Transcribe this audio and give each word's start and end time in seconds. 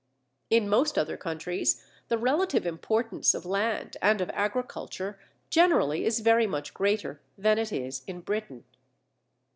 In 0.49 0.67
most 0.67 0.97
other 0.97 1.15
countries 1.15 1.85
the 2.07 2.17
relative 2.17 2.65
importance 2.65 3.35
of 3.35 3.45
land 3.45 3.97
and 4.01 4.19
of 4.19 4.31
agriculture 4.31 5.19
generally 5.51 6.05
is 6.05 6.21
very 6.21 6.47
much 6.47 6.73
greater 6.73 7.21
than 7.37 7.59
it 7.59 7.71
is 7.71 8.01
in 8.07 8.21
Britain. 8.21 8.63